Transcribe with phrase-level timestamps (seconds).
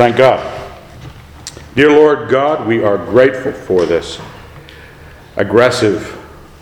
[0.00, 0.72] Thank God.
[1.74, 4.18] Dear Lord God, we are grateful for this
[5.36, 6.18] aggressive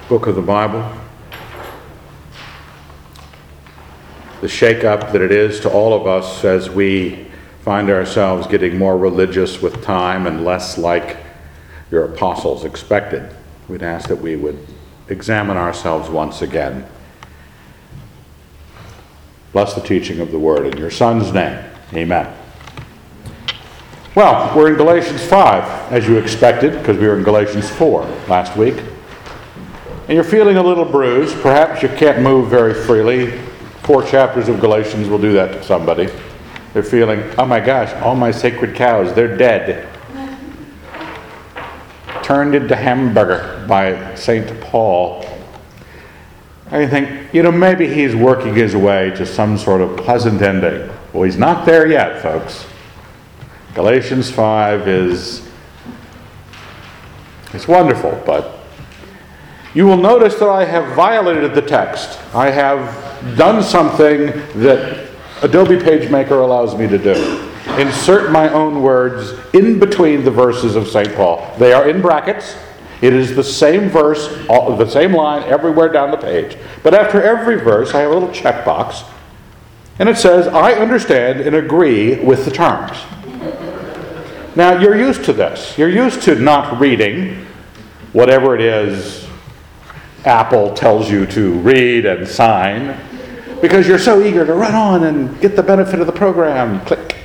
[0.09, 0.85] book of the Bible.
[4.41, 7.29] The shake-up that it is to all of us as we
[7.63, 11.19] find ourselves getting more religious with time and less like
[11.93, 13.33] your apostles expected.
[13.69, 14.67] We'd ask that we would
[15.09, 16.89] examine ourselves once again.
[19.53, 21.65] Bless the teaching of the word in your Son's name.
[21.95, 22.38] Amen.
[24.19, 28.57] Well, we're in Galatians 5, as you expected, because we were in Galatians 4 last
[28.57, 28.75] week.
[28.75, 31.41] And you're feeling a little bruised.
[31.41, 33.39] Perhaps you can't move very freely.
[33.85, 36.09] Four chapters of Galatians will do that to somebody.
[36.75, 39.89] They're feeling, oh my gosh, all my sacred cows, they're dead.
[42.25, 44.61] Turned into hamburger by St.
[44.63, 45.25] Paul.
[46.73, 50.91] I think, you know, maybe he's working his way to some sort of pleasant ending.
[51.13, 52.67] Well, he's not there yet, folks.
[53.79, 55.49] Galatians 5 is
[57.55, 58.59] it's wonderful, but
[59.73, 62.19] you will notice that I have violated the text.
[62.35, 65.09] I have done something that
[65.43, 67.49] Adobe PageMaker allows me to do.
[67.81, 71.15] Insert my own words in between the verses of St.
[71.15, 71.49] Paul.
[71.57, 72.57] They are in brackets.
[73.01, 76.59] It is the same verse, the same line everywhere down the page.
[76.83, 79.09] But after every verse, I have a little checkbox,
[80.01, 82.99] and it says, I understand and agree with the terms.
[84.59, 85.79] Now, you're used to this.
[85.79, 87.47] You're used to not reading
[88.13, 89.25] whatever it is
[90.25, 92.99] Apple tells you to read and sign
[93.63, 96.85] because you're so eager to run on and get the benefit of the program.
[96.87, 97.19] Click.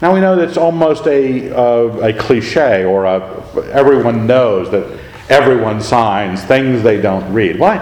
[0.00, 3.22] Now we know that's almost a, uh, a cliche, or a,
[3.70, 7.60] everyone knows that everyone signs things they don't read.
[7.60, 7.76] Why?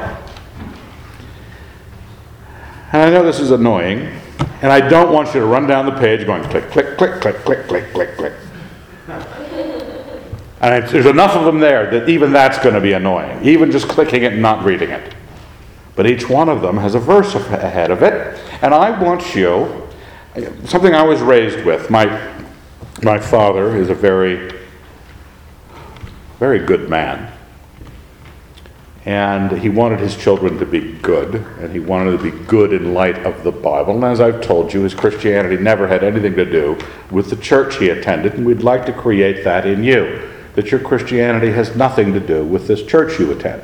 [2.92, 4.19] And I know this is annoying,
[4.62, 7.36] and I don't want you to run down the page going click, click, click, click,
[7.44, 8.32] click, click, click, click.
[10.60, 13.88] And there's enough of them there that even that's going to be annoying, even just
[13.88, 15.14] clicking it and not reading it.
[15.96, 18.38] But each one of them has a verse ahead of it.
[18.60, 19.88] And I want you,
[20.64, 21.90] something I was raised with.
[21.90, 22.06] My,
[23.02, 24.52] my father is a very,
[26.38, 27.29] very good man.
[29.06, 32.92] And he wanted his children to be good, and he wanted to be good in
[32.92, 33.94] light of the Bible.
[33.94, 36.76] And as I've told you, his Christianity never had anything to do
[37.10, 40.28] with the church he attended, and we'd like to create that in you.
[40.54, 43.62] That your Christianity has nothing to do with this church you attend.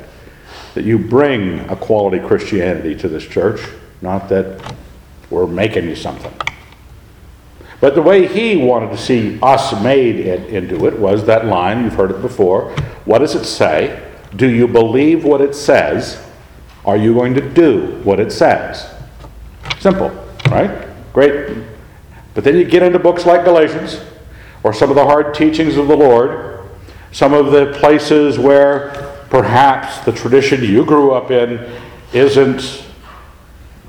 [0.73, 3.61] That you bring a quality Christianity to this church,
[4.01, 4.73] not that
[5.29, 6.33] we're making you something.
[7.79, 11.93] But the way he wanted to see us made into it was that line, you've
[11.93, 12.71] heard it before.
[13.05, 14.03] What does it say?
[14.35, 16.23] Do you believe what it says?
[16.85, 18.93] Are you going to do what it says?
[19.79, 20.09] Simple,
[20.49, 20.87] right?
[21.13, 21.57] Great.
[22.33, 24.01] But then you get into books like Galatians,
[24.63, 26.61] or some of the hard teachings of the Lord,
[27.11, 28.89] some of the places where
[29.29, 31.69] perhaps the tradition you grew up in
[32.13, 32.83] isn't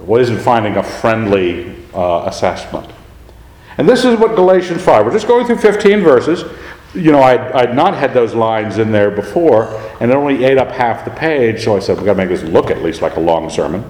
[0.00, 2.90] well, isn't finding a friendly uh, assessment.
[3.76, 6.44] And this is what Galatians 5, we're just going through 15 verses
[6.94, 10.58] you know, I'd, I'd not had those lines in there before, and it only ate
[10.58, 13.02] up half the page, so I said, we've got to make this look at least
[13.02, 13.84] like a long sermon.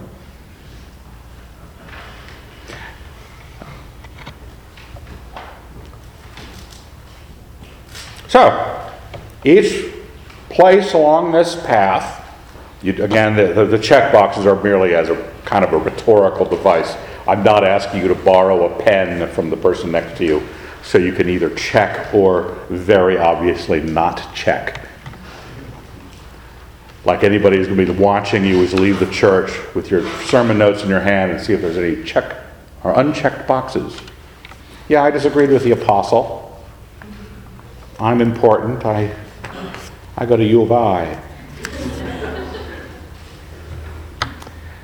[8.26, 8.92] So,
[9.44, 9.86] each
[10.50, 12.24] place along this path,
[12.82, 16.44] you, again, the, the, the check boxes are merely as a kind of a rhetorical
[16.44, 16.96] device.
[17.26, 20.48] I'm not asking you to borrow a pen from the person next to you
[20.88, 24.88] so you can either check or very obviously not check.
[27.04, 30.56] Like anybody who's going to be watching you you leave the church with your sermon
[30.56, 32.34] notes in your hand and see if there's any check
[32.82, 34.00] or unchecked boxes.
[34.88, 36.58] Yeah, I disagreed with the apostle.
[38.00, 38.86] I'm important.
[38.86, 39.14] I,
[40.16, 41.22] I go to U of I.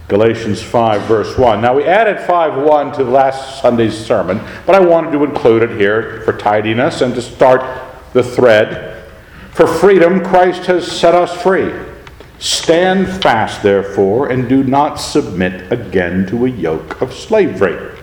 [0.09, 1.63] Galatians 5, verse 1.
[1.63, 5.79] Now, we added 5 1 to last Sunday's sermon, but I wanted to include it
[5.79, 7.83] here for tidiness and to start
[8.13, 9.03] the thread.
[9.53, 11.73] For freedom, Christ has set us free.
[12.39, 17.99] Stand fast, therefore, and do not submit again to a yoke of slavery.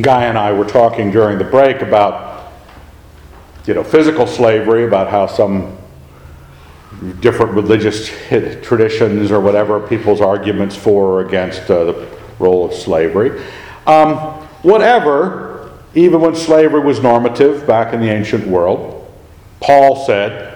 [0.00, 2.50] Guy and I were talking during the break about,
[3.66, 5.76] you know, physical slavery, about how some
[7.20, 8.08] different religious
[8.62, 12.08] traditions or whatever, people's arguments for or against uh, the
[12.38, 13.42] role of slavery.
[13.86, 14.16] Um,
[14.62, 19.10] whatever, even when slavery was normative back in the ancient world,
[19.60, 20.50] Paul said,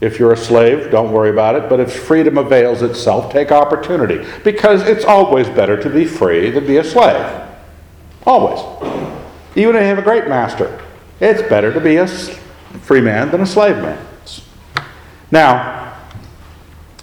[0.00, 4.26] if you're a slave, don't worry about it, but if freedom avails itself, take opportunity,
[4.44, 7.46] because it's always better to be free than be a slave.
[8.24, 8.60] Always.
[9.56, 10.80] Even if you have a great master,
[11.20, 14.06] it's better to be a free man than a slave man.
[15.30, 15.96] Now,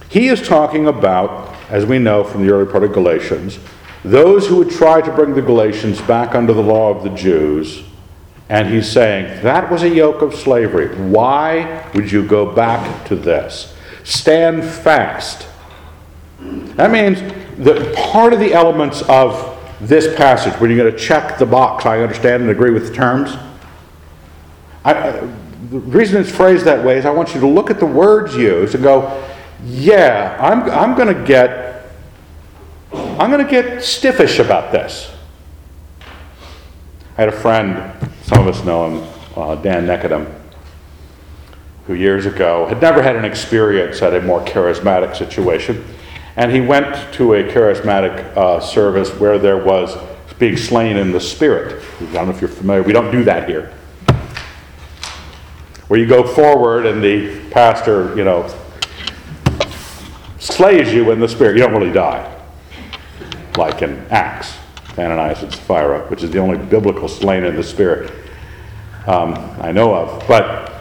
[0.08, 3.58] he is talking about, as we know from the early part of Galatians,
[4.04, 7.82] those who would try to bring the Galatians back under the law of the Jews.
[8.48, 10.96] And he's saying that was a yoke of slavery.
[10.96, 13.76] Why would you go back to this?
[14.04, 15.46] Stand fast.
[16.40, 17.20] That means
[17.58, 21.84] that part of the elements of this passage, when you're going to check the box,
[21.84, 23.36] I understand and agree with the terms.
[24.84, 25.28] I,
[25.70, 28.36] the reason it's phrased that way is I want you to look at the words
[28.36, 29.24] used and go,
[29.64, 31.68] yeah, I'm, I'm going to get
[33.18, 35.12] I'm going to get stiffish about this.
[37.16, 40.32] I had a friend, some of us know him, uh, Dan Nekedam,
[41.86, 45.84] who years ago had never had an experience at a more charismatic situation.
[46.36, 49.96] And he went to a charismatic uh, service where there was
[50.38, 51.84] being slain in the spirit.
[52.00, 53.72] I don't know if you're familiar, we don't do that here.
[55.88, 58.48] Where you go forward and the pastor, you know,
[60.38, 61.56] slays you in the spirit.
[61.56, 62.34] You don't really die
[63.58, 64.56] like in Acts,
[64.96, 68.10] Ananias and Sapphira, which is the only biblical slain in the Spirit
[69.06, 70.26] um, I know of.
[70.28, 70.72] But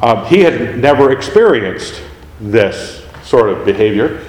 [0.00, 2.02] um, he had never experienced
[2.40, 4.26] this sort of behavior.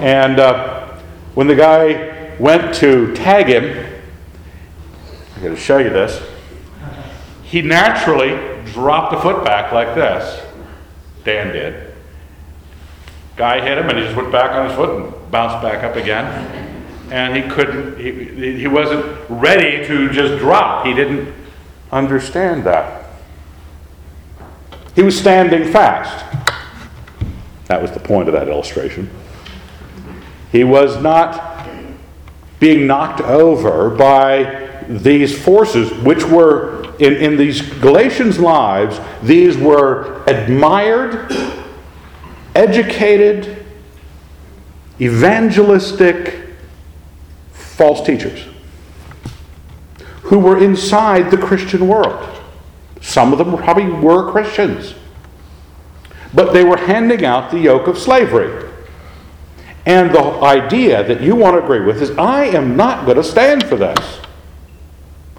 [0.00, 0.98] And uh,
[1.34, 4.02] when the guy went to tag him,
[5.34, 6.22] I'm going to show you this,
[7.42, 8.30] he naturally
[8.66, 10.44] dropped a foot back like this.
[11.24, 11.94] Dan did.
[13.36, 15.96] Guy hit him and he just went back on his foot and bounced back up
[15.96, 16.70] again
[17.10, 20.86] and he couldn't, he, he wasn't ready to just drop.
[20.86, 21.34] He didn't
[21.90, 23.10] understand that.
[24.94, 26.24] He was standing fast.
[27.66, 29.10] That was the point of that illustration.
[30.52, 31.68] He was not
[32.58, 40.22] being knocked over by these forces, which were in, in these Galatians' lives, these were
[40.26, 41.32] admired,
[42.54, 43.64] educated,
[45.00, 46.48] evangelistic,
[47.52, 48.46] false teachers
[50.24, 52.28] who were inside the Christian world.
[53.00, 54.94] Some of them probably were Christians.
[56.34, 58.70] But they were handing out the yoke of slavery.
[59.86, 63.24] And the idea that you want to agree with is I am not going to
[63.24, 64.20] stand for this.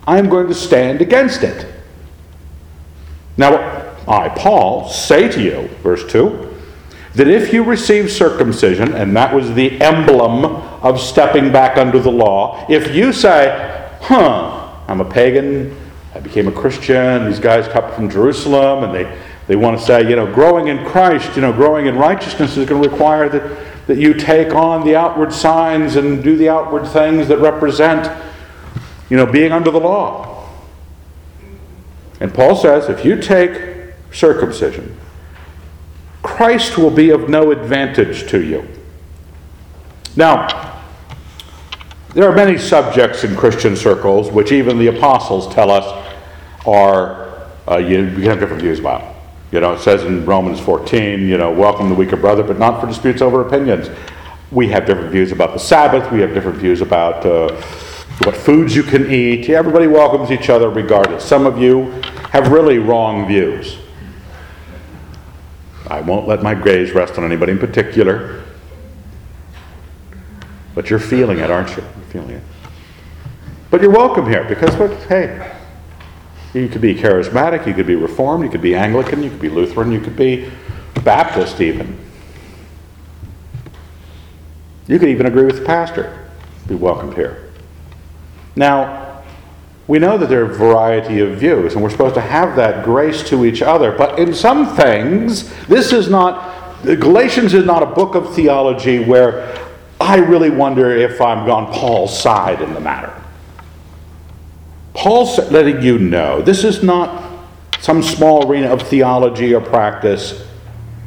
[0.07, 1.65] I'm going to stand against it.
[3.37, 6.51] Now, I, Paul, say to you, verse 2,
[7.15, 12.11] that if you receive circumcision, and that was the emblem of stepping back under the
[12.11, 15.75] law, if you say, huh, I'm a pagan,
[16.15, 20.09] I became a Christian, these guys come from Jerusalem, and they, they want to say,
[20.09, 23.87] you know, growing in Christ, you know, growing in righteousness is going to require that,
[23.87, 28.07] that you take on the outward signs and do the outward things that represent,
[29.11, 30.47] you know, being under the law.
[32.21, 34.97] And Paul says, if you take circumcision,
[36.23, 38.65] Christ will be of no advantage to you.
[40.15, 40.79] Now,
[42.13, 45.85] there are many subjects in Christian circles which even the apostles tell us
[46.65, 49.13] are, uh, you, you have different views about.
[49.51, 52.79] You know, it says in Romans 14, you know, welcome the weaker brother, but not
[52.79, 53.89] for disputes over opinions.
[54.51, 56.09] We have different views about the Sabbath.
[56.13, 57.61] We have different views about uh,
[58.25, 59.49] what foods you can eat.
[59.49, 61.25] Everybody welcomes each other regardless.
[61.25, 61.91] Some of you
[62.31, 63.77] have really wrong views.
[65.87, 68.43] I won't let my gaze rest on anybody in particular.
[70.75, 71.83] But you're feeling it, aren't you?
[71.83, 72.43] You're feeling it.
[73.69, 75.51] But you're welcome here because, what, hey,
[76.53, 79.49] you could be charismatic, you could be reformed, you could be Anglican, you could be
[79.49, 80.51] Lutheran, you could be
[81.03, 81.97] Baptist even.
[84.87, 86.29] You could even agree with the pastor.
[86.67, 87.50] Be welcomed here.
[88.55, 89.23] Now,
[89.87, 92.85] we know that there are a variety of views, and we're supposed to have that
[92.85, 93.91] grace to each other.
[93.91, 99.57] But in some things, this is not, Galatians is not a book of theology where
[99.99, 103.13] I really wonder if I'm on Paul's side in the matter.
[104.93, 107.29] Paul's letting you know this is not
[107.79, 110.47] some small arena of theology or practice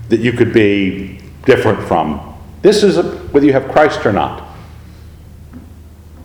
[0.08, 2.34] that you could be different from.
[2.62, 2.96] This is
[3.30, 4.56] whether you have Christ or not.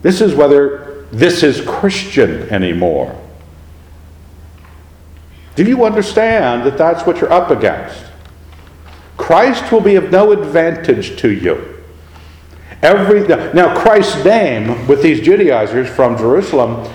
[0.02, 3.20] This is whether this is Christian anymore.
[5.56, 8.06] Do you understand that that's what you're up against?
[9.18, 11.84] Christ will be of no advantage to you.
[12.82, 16.90] Every now Christ's name with these Judaizers from Jerusalem,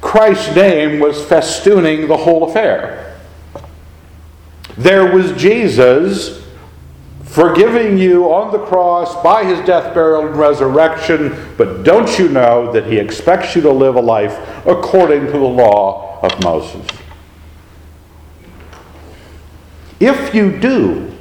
[0.00, 3.16] Christ's name was festooning the whole affair.
[4.76, 6.44] There was Jesus
[7.38, 11.54] forgiving you on the cross by his death, burial, and resurrection.
[11.56, 15.38] But don't you know that he expects you to live a life according to the
[15.38, 16.84] law of Moses.
[20.00, 21.14] If you do,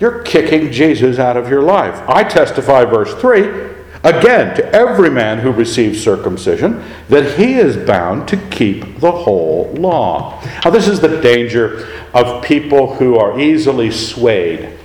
[0.00, 2.08] you're kicking Jesus out of your life.
[2.08, 3.71] I testify, verse 3,
[4.02, 9.72] again, to every man who receives circumcision, that he is bound to keep the whole
[9.74, 10.42] law.
[10.64, 14.78] Now, this is the danger of people who are easily swayed.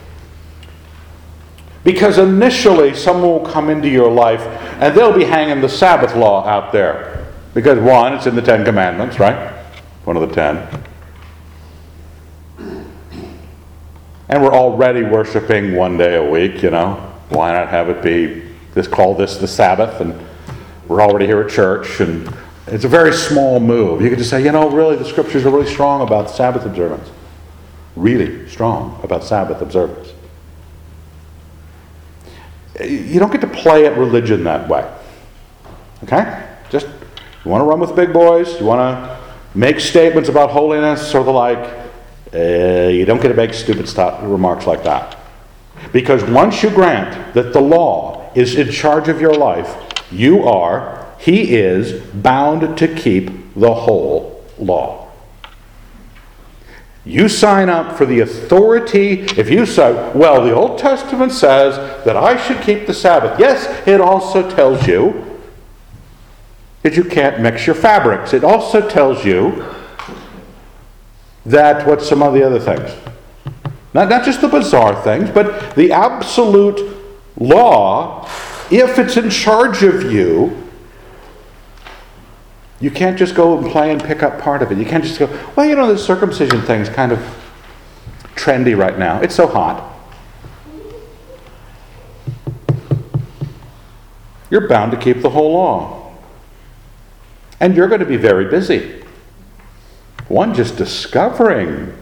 [1.83, 4.41] Because initially, someone will come into your life
[4.81, 7.25] and they'll be hanging the Sabbath law out there.
[7.53, 9.53] Because, one, it's in the Ten Commandments, right?
[10.03, 10.67] One of the ten.
[14.29, 16.95] And we're already worshiping one day a week, you know.
[17.29, 18.46] Why not have it be
[18.77, 19.99] this call this the Sabbath?
[19.99, 20.17] And
[20.87, 22.33] we're already here at church, and
[22.67, 24.01] it's a very small move.
[24.01, 27.09] You could just say, you know, really, the scriptures are really strong about Sabbath observance.
[27.95, 30.13] Really strong about Sabbath observance.
[32.81, 34.89] You don't get to play at religion that way.
[36.03, 36.47] Okay?
[36.69, 36.87] Just,
[37.43, 39.17] you want to run with big boys, you want to
[39.57, 41.87] make statements about holiness or the like
[42.33, 43.87] uh, you don't get to make stupid
[44.23, 45.17] remarks like that.
[45.93, 49.75] Because once you grant that the law is in charge of your life,
[50.11, 55.11] you are, he is, bound to keep the whole law.
[57.03, 59.21] You sign up for the authority.
[59.21, 63.39] If you say, well, the Old Testament says that I should keep the Sabbath.
[63.39, 65.39] Yes, it also tells you
[66.83, 68.33] that you can't mix your fabrics.
[68.33, 69.65] It also tells you
[71.43, 72.95] that what's some of the other things?
[73.95, 76.96] Not, not just the bizarre things, but the absolute
[77.37, 78.25] law,
[78.69, 80.63] if it's in charge of you,
[82.79, 84.77] you can't just go and play and pick up part of it.
[84.77, 87.19] You can't just go, well, you know, the circumcision thing's kind of
[88.35, 89.19] trendy right now.
[89.21, 89.95] It's so hot.
[94.49, 96.13] You're bound to keep the whole law.
[97.59, 99.03] And you're going to be very busy.
[100.27, 101.97] One, just discovering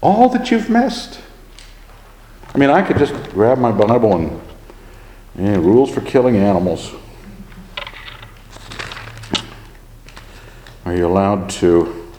[0.00, 1.20] all that you've missed.
[2.54, 4.40] I mean, I could just grab my Bible and,
[5.36, 6.92] and rules for killing animals.
[10.84, 12.12] Are you allowed to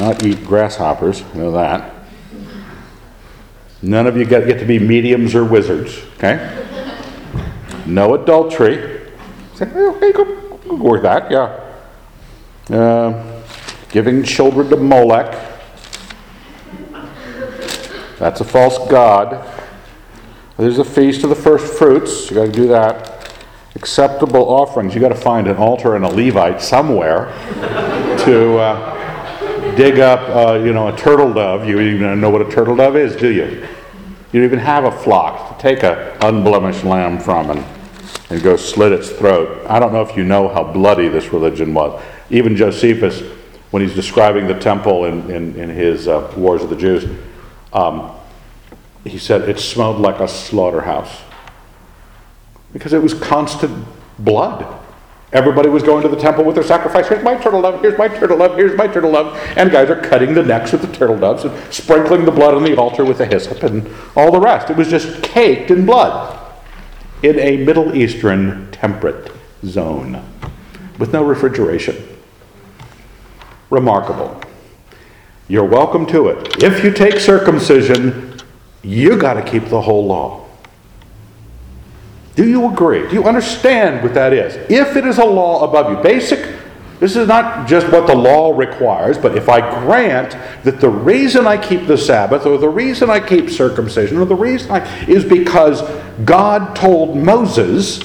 [0.00, 1.22] not eat grasshoppers?
[1.22, 1.94] I know that.
[3.82, 6.64] None of you get, get to be mediums or wizards, okay?
[7.86, 9.10] No adultery.
[9.54, 12.76] Say, okay, go, go that, yeah.
[12.76, 13.42] Uh,
[13.90, 15.50] giving children to Molech.
[18.22, 19.44] That's a false god.
[20.56, 22.30] There's a feast of the first fruits.
[22.30, 23.34] You got to do that.
[23.74, 24.94] Acceptable offerings.
[24.94, 27.32] You got to find an altar and a Levite somewhere
[28.24, 31.66] to uh, dig up, uh, you know, a turtle dove.
[31.66, 33.42] You even know what a turtle dove is, do you?
[33.42, 37.64] You don't even have a flock to take an unblemished lamb from and,
[38.30, 39.66] and go slit its throat.
[39.68, 42.00] I don't know if you know how bloody this religion was.
[42.30, 43.20] Even Josephus
[43.72, 47.04] when he's describing the temple in, in, in his uh, Wars of the Jews,
[47.72, 48.12] um,
[49.04, 51.22] he said it smelled like a slaughterhouse
[52.72, 53.86] because it was constant
[54.18, 54.80] blood.
[55.32, 57.08] Everybody was going to the temple with their sacrifice.
[57.08, 59.34] Here's my turtle dove, here's my turtle dove, here's my turtle dove.
[59.56, 62.64] And guys are cutting the necks of the turtle doves and sprinkling the blood on
[62.64, 64.70] the altar with a hyssop and all the rest.
[64.70, 66.38] It was just caked in blood
[67.22, 69.32] in a Middle Eastern temperate
[69.64, 70.22] zone
[70.98, 71.96] with no refrigeration
[73.70, 74.38] remarkable.
[75.48, 76.62] You're welcome to it.
[76.62, 78.38] If you take circumcision,
[78.82, 80.46] you got to keep the whole law.
[82.34, 83.08] Do you agree?
[83.08, 84.54] Do you understand what that is?
[84.70, 86.56] If it is a law above you, basic,
[86.98, 91.46] this is not just what the law requires, but if I grant that the reason
[91.46, 95.24] I keep the Sabbath, or the reason I keep circumcision, or the reason I, is
[95.24, 95.82] because
[96.24, 98.00] God told Moses,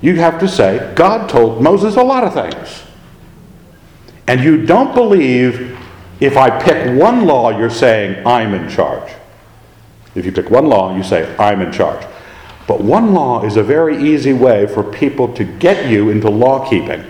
[0.00, 2.84] you have to say, God told Moses a lot of things
[4.26, 5.73] and you don't believe
[6.20, 9.12] if I pick one law, you're saying, I'm in charge.
[10.14, 12.06] If you pick one law, you say, I'm in charge.
[12.66, 16.68] But one law is a very easy way for people to get you into law
[16.68, 17.04] keeping.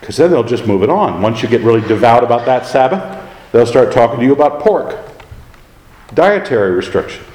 [0.00, 1.22] Because then they'll just move it on.
[1.22, 4.98] Once you get really devout about that Sabbath, they'll start talking to you about pork,
[6.14, 7.28] dietary restrictions.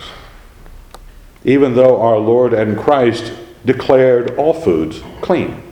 [1.45, 3.31] Even though our Lord and Christ
[3.65, 5.63] declared all foods clean.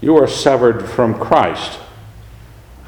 [0.00, 1.78] You are severed from Christ.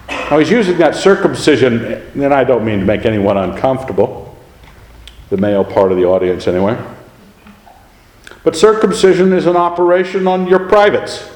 [0.08, 4.36] Now, he's using that circumcision, and I don't mean to make anyone uncomfortable,
[5.28, 6.80] the male part of the audience anyway.
[8.44, 11.30] But circumcision is an operation on your privates.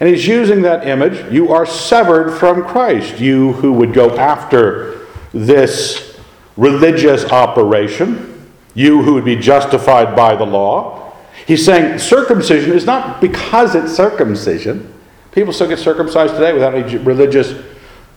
[0.00, 1.32] And he's using that image.
[1.32, 3.20] You are severed from Christ.
[3.20, 6.18] You who would go after this
[6.56, 8.30] religious operation,
[8.74, 11.03] You who would be justified by the law.
[11.46, 14.92] He's saying circumcision is not because it's circumcision.
[15.32, 17.54] People still get circumcised today without any religious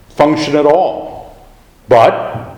[0.09, 1.35] function at all.
[1.89, 2.55] But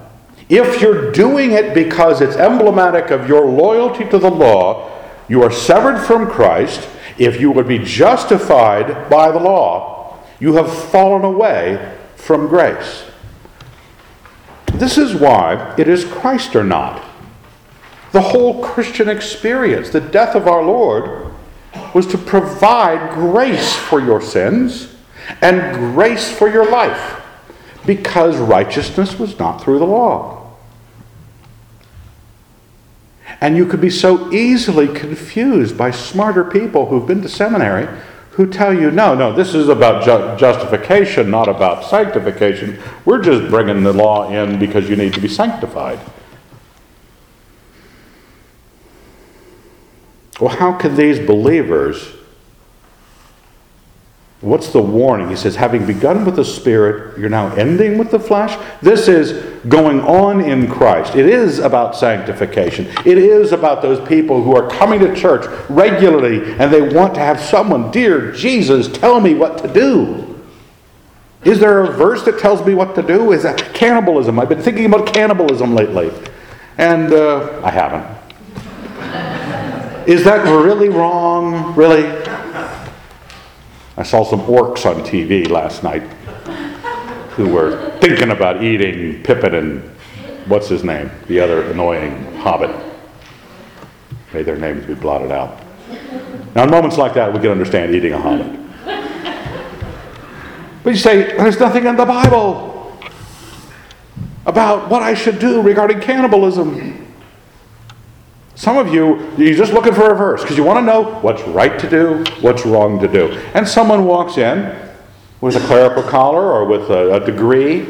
[0.47, 4.89] if you're doing it because it's emblematic of your loyalty to the law,
[5.27, 6.87] you are severed from Christ.
[7.17, 13.05] If you would be justified by the law, you have fallen away from grace.
[14.73, 17.03] This is why it is Christ or not.
[18.11, 21.31] The whole Christian experience, the death of our Lord,
[21.93, 24.95] was to provide grace for your sins
[25.41, 27.21] and grace for your life
[27.85, 30.55] because righteousness was not through the law.
[33.41, 37.87] And you could be so easily confused by smarter people who've been to seminary
[38.31, 42.79] who tell you, no, no, this is about ju- justification, not about sanctification.
[43.05, 45.99] We're just bringing the law in because you need to be sanctified.
[50.39, 52.13] Well, how can these believers
[54.41, 55.27] What's the warning?
[55.27, 58.57] He says, having begun with the Spirit, you're now ending with the flesh.
[58.81, 59.33] This is
[59.65, 61.15] going on in Christ.
[61.15, 62.87] It is about sanctification.
[63.05, 67.19] It is about those people who are coming to church regularly and they want to
[67.19, 70.25] have someone, dear Jesus, tell me what to do.
[71.43, 73.33] Is there a verse that tells me what to do?
[73.33, 74.39] Is that cannibalism?
[74.39, 76.11] I've been thinking about cannibalism lately,
[76.77, 78.05] and uh, I haven't.
[80.09, 81.75] Is that really wrong?
[81.75, 82.03] Really?
[83.95, 86.01] I saw some orcs on TV last night
[87.33, 89.83] who were thinking about eating Pippin and
[90.47, 92.75] what's his name, the other annoying hobbit.
[94.33, 95.61] May their names be blotted out.
[96.55, 98.59] Now, in moments like that, we can understand eating a hobbit.
[100.81, 102.97] But you say, there's nothing in the Bible
[104.47, 107.08] about what I should do regarding cannibalism.
[108.59, 111.41] Some of you, you're just looking for a verse because you want to know what's
[111.43, 113.31] right to do, what's wrong to do.
[113.53, 114.77] And someone walks in
[115.39, 117.87] with a clerical collar or with a, a degree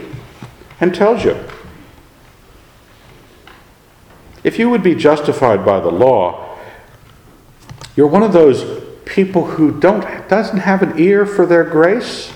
[0.79, 1.43] and tells you.
[4.43, 6.59] If you would be justified by the law,
[7.95, 12.31] you're one of those people who don't, doesn't have an ear for their grace,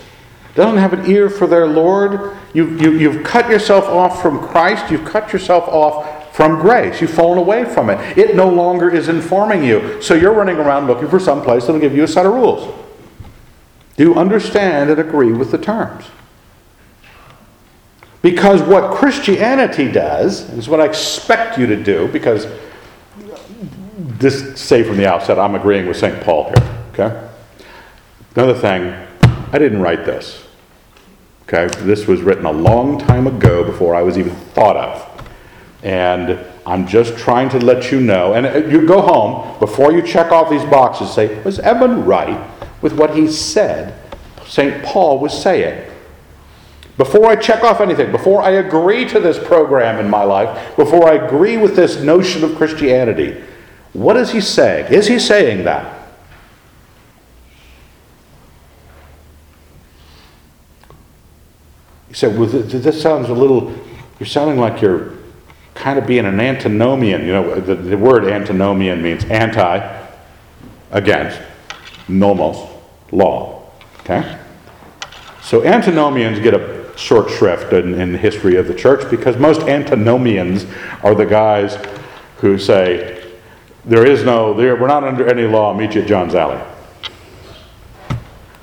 [0.55, 2.36] doesn't have an ear for their Lord.
[2.55, 7.00] You, you, you've cut yourself off from Christ, you've cut yourself off from grace.
[7.00, 8.17] You've fallen away from it.
[8.17, 10.02] It no longer is informing you.
[10.02, 12.74] So you're running around looking for some place that'll give you a set of rules.
[13.96, 16.06] Do you understand and agree with the terms?
[18.24, 22.48] Because what Christianity does, is what I expect you to do, because
[23.96, 26.19] this say from the outset, I'm agreeing with St.
[26.24, 26.80] Paul here.
[26.93, 27.30] Okay?
[28.36, 28.91] Another thing,
[29.52, 30.48] I didn't write this.
[31.43, 31.67] Okay?
[31.84, 35.12] This was written a long time ago before I was even thought of.
[35.84, 38.34] And I'm just trying to let you know.
[38.34, 42.50] And uh, you go home, before you check off these boxes, say, was Evan right
[42.82, 44.00] with what he said
[44.48, 44.84] St.
[44.84, 45.89] Paul was saying?
[46.98, 51.10] Before I check off anything, before I agree to this program in my life, before
[51.10, 53.43] I agree with this notion of Christianity,
[53.93, 54.93] what is he saying?
[54.93, 56.02] Is he saying that?
[62.10, 63.74] He said, well, this sounds a little,
[64.19, 65.13] you're sounding like you're
[65.73, 67.21] kind of being an antinomian.
[67.21, 70.01] You know, the, the word antinomian means anti,
[70.91, 71.39] against,
[72.07, 72.69] nomos,
[73.12, 73.69] law.
[73.99, 74.38] Okay?
[75.41, 79.62] So antinomians get a short shrift in, in the history of the church because most
[79.62, 80.65] antinomians
[81.01, 81.77] are the guys
[82.38, 83.31] who say,
[83.86, 86.62] there is no, there, we're not under any law, meet you at John's Alley.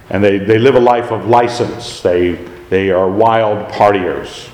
[0.08, 2.00] And they, they live a life of license.
[2.00, 2.32] They,
[2.68, 4.50] they are wild partiers.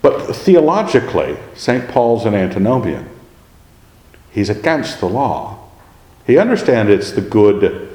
[0.00, 1.88] But theologically, St.
[1.88, 3.08] Paul's an antinomian.
[4.30, 5.58] He's against the law.
[6.26, 7.88] He understands it's the good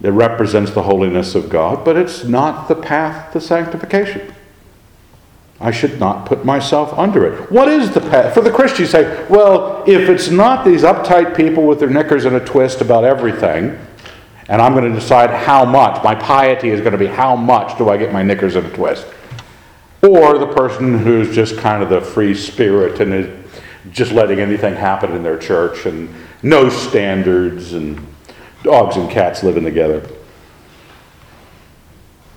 [0.00, 4.32] that represents the holiness of God, but it's not the path to sanctification.
[5.60, 7.52] I should not put myself under it.
[7.52, 8.34] What is the path?
[8.34, 12.34] For the Christian, say, well, if it's not these uptight people with their knickers in
[12.34, 13.78] a twist about everything,
[14.48, 17.78] and I'm going to decide how much, my piety is going to be how much
[17.78, 19.06] do I get my knickers in a twist
[20.02, 23.42] or the person who's just kind of the free spirit and is
[23.92, 26.12] just letting anything happen in their church and
[26.42, 28.04] no standards and
[28.64, 30.08] dogs and cats living together.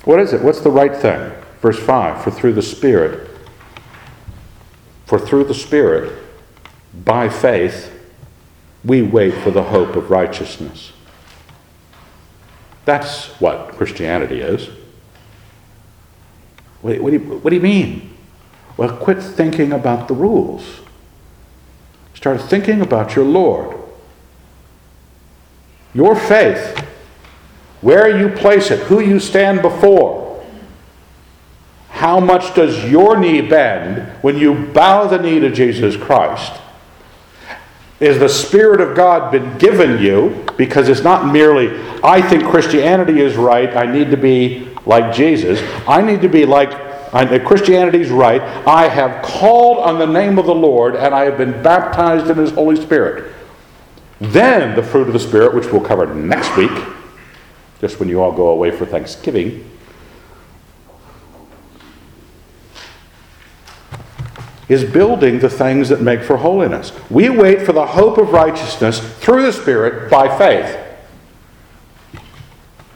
[0.04, 0.41] What is it?
[0.41, 1.32] What's the right thing?
[1.62, 3.30] Verse 5 For through the Spirit,
[5.06, 6.21] for through the Spirit,
[7.04, 7.91] by faith,
[8.84, 10.91] we wait for the hope of righteousness.
[12.86, 14.69] That's what Christianity is.
[16.85, 18.15] What, do you, what do you mean?
[18.77, 20.81] Well, quit thinking about the rules.
[22.13, 23.75] Start thinking about your Lord.
[25.95, 26.77] Your faith,
[27.81, 30.45] where you place it, who you stand before.
[31.89, 36.53] How much does your knee bend when you bow the knee to Jesus Christ?
[37.99, 40.45] Is the Spirit of God been given you?
[40.55, 45.59] Because it's not merely, I think Christianity is right, I need to be like Jesus.
[45.87, 46.71] I need to be like
[47.45, 48.41] Christianity's right.
[48.67, 52.37] I have called on the name of the Lord and I have been baptized in
[52.37, 53.33] His Holy Spirit.
[54.19, 56.71] Then the fruit of the Spirit, which we'll cover next week,
[57.81, 59.69] just when you all go away for Thanksgiving,
[64.67, 66.91] is building the things that make for holiness.
[67.09, 70.81] We wait for the hope of righteousness through the Spirit by faith.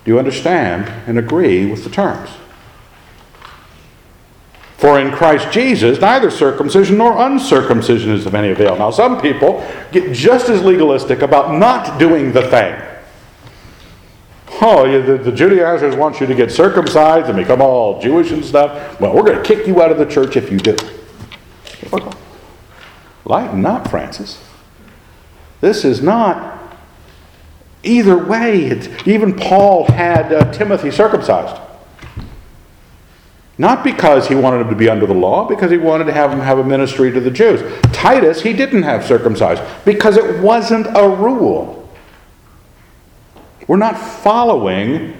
[0.09, 2.31] You understand and agree with the terms?
[4.75, 8.75] For in Christ Jesus, neither circumcision nor uncircumcision is of any avail.
[8.75, 12.81] Now, some people get just as legalistic about not doing the thing.
[14.63, 18.99] Oh, the, the Judaizers want you to get circumcised and become all Jewish and stuff.
[18.99, 20.75] Well, we're going to kick you out of the church if you do.
[23.25, 24.43] Lighten up, Francis.
[25.61, 26.58] This is not
[27.83, 28.65] either way.
[28.65, 31.59] It's, even Paul had uh, Timothy circumcised.
[33.57, 36.31] Not because he wanted him to be under the law, because he wanted to have
[36.31, 37.61] him have a ministry to the Jews.
[37.91, 41.75] Titus, he didn't have circumcised because it wasn't a rule.
[43.67, 45.15] We're not following,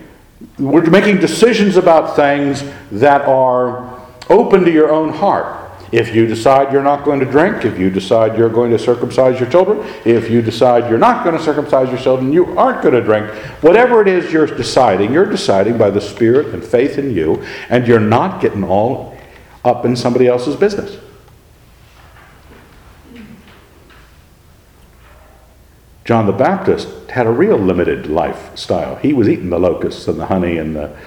[0.57, 5.68] we're making decisions about things that are open to your own heart.
[5.91, 9.39] If you decide you're not going to drink, if you decide you're going to circumcise
[9.39, 12.93] your children, if you decide you're not going to circumcise your children, you aren't going
[12.93, 13.27] to drink,
[13.63, 17.87] whatever it is you're deciding, you're deciding by the Spirit and faith in you, and
[17.87, 19.17] you're not getting all
[19.65, 20.97] up in somebody else's business.
[26.05, 28.95] John the Baptist had a real limited lifestyle.
[28.95, 30.97] He was eating the locusts and the honey and the,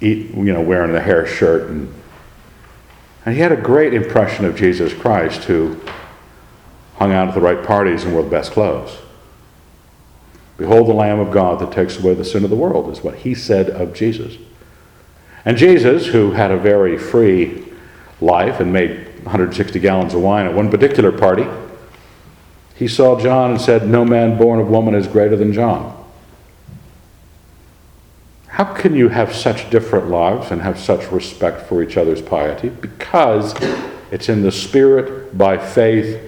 [0.00, 1.92] you know, wearing the hair shirt and
[3.24, 5.80] and he had a great impression of Jesus Christ who
[6.96, 8.98] hung out at the right parties and wore the best clothes.
[10.56, 13.16] Behold the Lamb of God that takes away the sin of the world, is what
[13.16, 14.36] he said of Jesus.
[15.44, 17.64] And Jesus, who had a very free
[18.20, 21.46] life and made 160 gallons of wine at one particular party,
[22.74, 26.01] he saw John and said, No man born of woman is greater than John.
[28.52, 32.68] How can you have such different lives and have such respect for each other's piety?
[32.68, 33.54] Because
[34.10, 36.20] it's in the Spirit, by faith,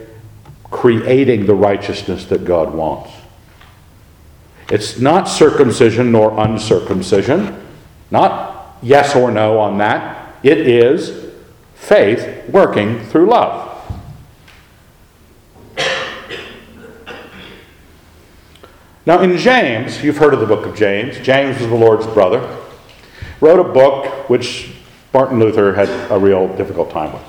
[0.70, 3.10] creating the righteousness that God wants.
[4.70, 7.62] It's not circumcision nor uncircumcision,
[8.10, 10.34] not yes or no on that.
[10.42, 11.30] It is
[11.74, 13.63] faith working through love.
[19.06, 21.18] Now, in James, you've heard of the book of James.
[21.18, 22.40] James was the Lord's brother.
[23.40, 24.72] Wrote a book which
[25.12, 27.22] Martin Luther had a real difficult time with.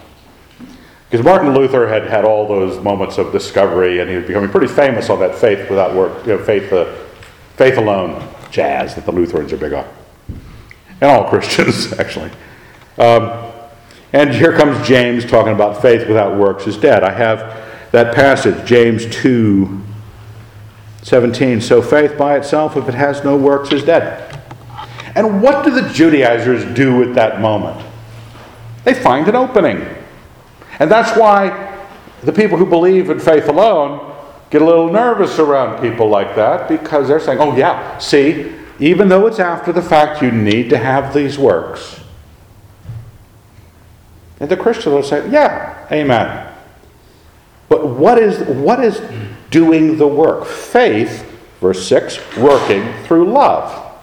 [1.09, 4.67] Because Martin Luther had had all those moments of discovery, and he was becoming pretty
[4.67, 6.93] famous on that faith without work, you know, faith, uh,
[7.57, 9.85] faith alone jazz that the Lutherans are big on.
[11.01, 12.31] And all Christians, actually.
[12.97, 13.51] Um,
[14.13, 17.03] and here comes James talking about faith without works is dead.
[17.03, 19.84] I have that passage, James 2
[21.05, 21.61] 17.
[21.61, 24.41] So faith by itself, if it has no works, is dead.
[25.13, 27.79] And what do the Judaizers do at that moment?
[28.85, 29.85] They find an opening.
[30.79, 31.79] And that's why
[32.23, 34.15] the people who believe in faith alone
[34.49, 39.07] get a little nervous around people like that because they're saying, oh, yeah, see, even
[39.07, 41.99] though it's after the fact, you need to have these works.
[44.39, 46.51] And the Christian will say, yeah, amen.
[47.69, 48.99] But what is, what is
[49.55, 50.45] doing the work.
[50.45, 51.25] Faith,
[51.61, 53.97] verse 6, working through love.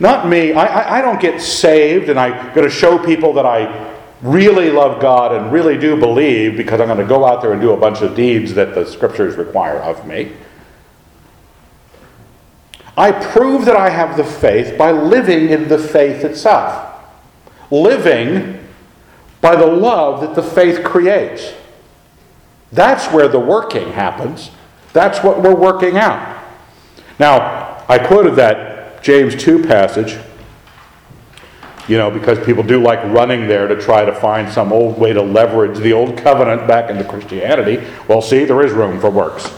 [0.00, 0.54] Not me.
[0.54, 4.70] I, I, I don't get saved and I'm going to show people that I really
[4.70, 7.72] love God and really do believe because I'm going to go out there and do
[7.72, 10.32] a bunch of deeds that the scriptures require of me.
[12.96, 16.90] I prove that I have the faith by living in the faith itself,
[17.70, 18.66] living
[19.42, 21.52] by the love that the faith creates.
[22.72, 24.50] That's where the working happens.
[24.92, 26.42] That's what we're working out.
[27.18, 30.18] Now, I quoted that James 2 passage,
[31.88, 35.12] you know, because people do like running there to try to find some old way
[35.12, 37.86] to leverage the old covenant back into Christianity.
[38.08, 39.52] Well, see, there is room for works.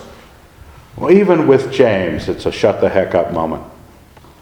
[0.96, 3.64] Well, even with James, it's a shut the heck up moment.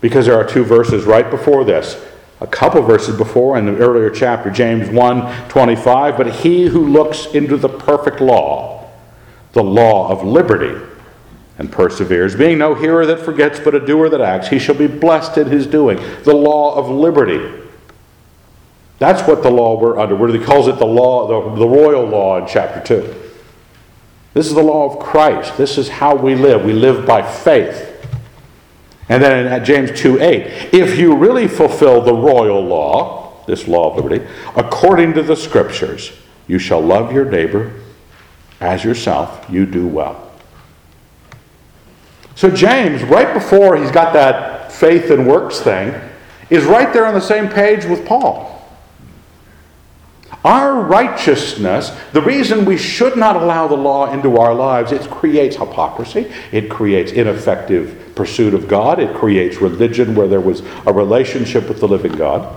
[0.00, 2.02] Because there are two verses right before this
[2.42, 6.16] a couple verses before in the earlier chapter, James 1 25.
[6.16, 8.90] But he who looks into the perfect law,
[9.52, 10.84] the law of liberty,
[11.58, 14.88] and perseveres, being no hearer that forgets, but a doer that acts, he shall be
[14.88, 15.98] blessed in his doing.
[16.24, 17.60] The law of liberty.
[18.98, 20.16] That's what the law we're under.
[20.16, 23.14] Where he calls it the law, the, the royal law in chapter 2.
[24.34, 25.56] This is the law of Christ.
[25.56, 26.64] This is how we live.
[26.64, 27.91] We live by faith.
[29.12, 33.90] And then in James 2 8, if you really fulfill the royal law, this law
[33.90, 36.12] of liberty, according to the scriptures,
[36.46, 37.74] you shall love your neighbor
[38.58, 40.32] as yourself, you do well.
[42.36, 45.94] So, James, right before he's got that faith and works thing,
[46.48, 48.66] is right there on the same page with Paul.
[50.42, 55.56] Our righteousness, the reason we should not allow the law into our lives, it creates
[55.56, 61.68] hypocrisy, it creates ineffective pursuit of God, it creates religion where there was a relationship
[61.68, 62.56] with the living God.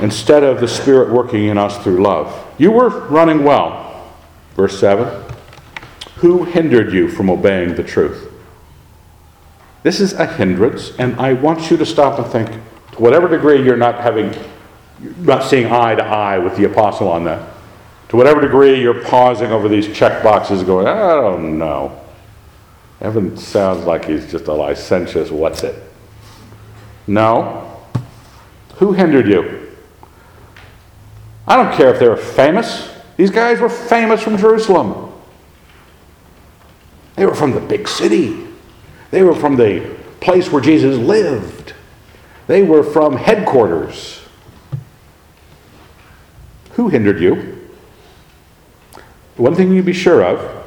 [0.00, 2.46] Instead of the Spirit working in us through love.
[2.58, 4.14] You were running well.
[4.54, 5.24] Verse 7
[6.16, 8.30] Who hindered you from obeying the truth?
[9.82, 12.50] This is a hindrance, and I want you to stop and think
[12.92, 14.34] to whatever degree you're not having
[15.18, 17.48] not seeing eye to eye with the apostle on that.
[18.10, 21.99] To whatever degree you're pausing over these check boxes going, I don't know.
[23.00, 25.74] Evan sounds like he's just a licentious what's it.
[27.06, 27.82] No.
[28.76, 29.74] Who hindered you?
[31.46, 32.90] I don't care if they were famous.
[33.16, 35.12] These guys were famous from Jerusalem.
[37.16, 38.46] They were from the big city.
[39.10, 41.74] They were from the place where Jesus lived.
[42.46, 44.22] They were from headquarters.
[46.72, 47.68] Who hindered you?
[49.36, 50.66] One thing you be sure of,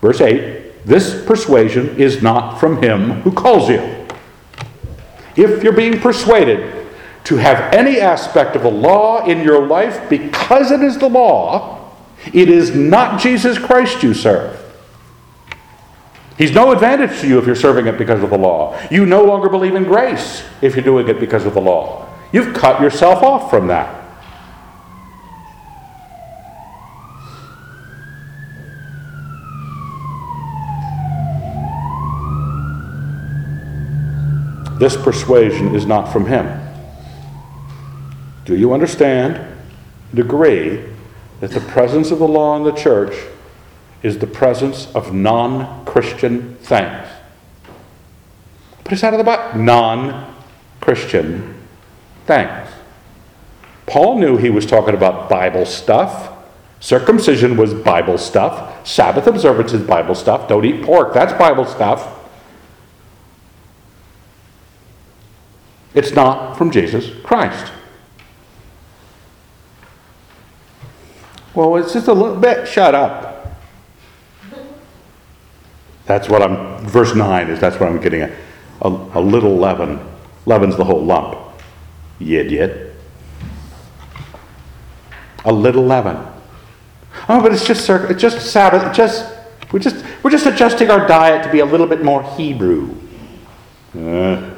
[0.00, 4.06] verse 8 this persuasion is not from him who calls you.
[5.36, 6.86] If you're being persuaded
[7.24, 11.90] to have any aspect of the law in your life because it is the law,
[12.32, 14.60] it is not Jesus Christ you serve.
[16.36, 18.78] He's no advantage to you if you're serving it because of the law.
[18.90, 22.08] You no longer believe in grace if you're doing it because of the law.
[22.32, 24.03] You've cut yourself off from that.
[34.84, 36.60] This persuasion is not from him.
[38.44, 39.38] Do you understand
[40.10, 40.84] and agree
[41.40, 43.16] that the presence of the law in the church
[44.02, 47.08] is the presence of non Christian things?
[48.84, 49.56] Put us out of the box.
[49.56, 50.34] Non
[50.82, 51.62] Christian
[52.26, 52.68] things.
[53.86, 56.30] Paul knew he was talking about Bible stuff.
[56.80, 58.86] Circumcision was Bible stuff.
[58.86, 60.46] Sabbath observance is Bible stuff.
[60.46, 61.14] Don't eat pork.
[61.14, 62.20] That's Bible stuff.
[65.94, 67.72] It's not from Jesus Christ.
[71.54, 72.66] Well, it's just a little bit.
[72.66, 73.34] Shut up.
[76.06, 78.32] That's what I'm, verse 9 is that's what I'm getting at.
[78.82, 80.00] A, a little leaven.
[80.46, 81.38] Leaven's the whole lump.
[82.18, 82.96] You idiot.
[85.44, 86.16] A little leaven.
[87.28, 88.94] Oh, but it's just it's just Sabbath.
[88.94, 89.32] just
[89.72, 92.94] we're just we're just adjusting our diet to be a little bit more Hebrew.
[93.96, 94.53] Uh,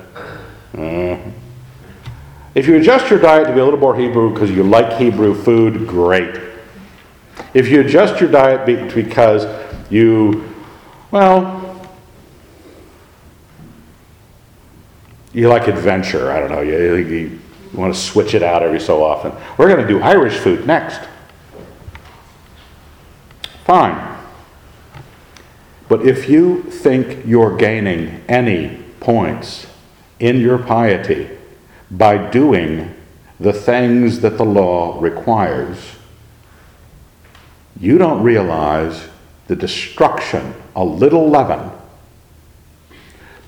[0.74, 1.32] Mm.
[2.54, 5.34] If you adjust your diet to be a little more Hebrew because you like Hebrew
[5.34, 6.40] food, great.
[7.52, 9.46] If you adjust your diet because
[9.90, 10.54] you,
[11.10, 11.86] well,
[15.34, 17.40] you like adventure, I don't know, you, you
[17.74, 19.32] want to switch it out every so often.
[19.58, 21.06] We're going to do Irish food next.
[23.64, 24.16] Fine.
[25.88, 29.66] But if you think you're gaining any points
[30.18, 31.30] in your piety
[31.90, 32.94] by doing
[33.38, 35.78] the things that the law requires,
[37.78, 39.08] you don't realize
[39.46, 41.70] the destruction, a little leaven.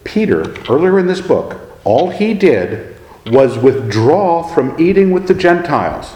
[0.05, 6.15] Peter, earlier in this book, all he did was withdraw from eating with the Gentiles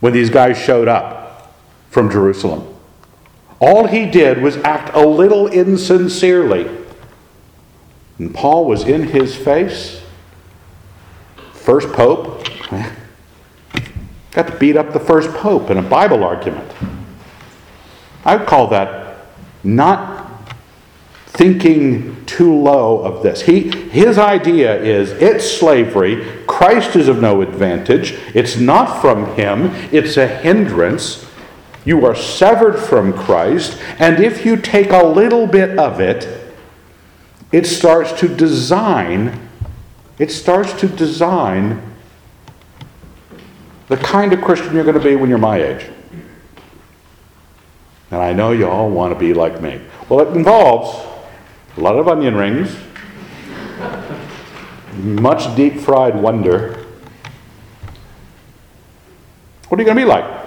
[0.00, 1.54] when these guys showed up
[1.90, 2.66] from Jerusalem.
[3.60, 6.79] All he did was act a little insincerely
[8.20, 10.02] and Paul was in his face.
[11.54, 12.46] First pope.
[14.32, 16.70] Got to beat up the first pope in a Bible argument.
[18.22, 19.24] I would call that
[19.64, 20.28] not
[21.28, 23.40] thinking too low of this.
[23.40, 26.44] He, his idea is it's slavery.
[26.46, 28.18] Christ is of no advantage.
[28.34, 31.26] It's not from him, it's a hindrance.
[31.86, 36.39] You are severed from Christ, and if you take a little bit of it,
[37.52, 39.48] it starts to design
[40.20, 41.80] It starts to design
[43.88, 45.86] the kind of Christian you're going to be when you're my age.
[48.10, 49.80] And I know you all want to be like me.
[50.10, 51.06] Well, it involves
[51.78, 52.76] a lot of onion rings,
[54.98, 56.84] much deep fried wonder.
[59.68, 60.46] What are you going to be like?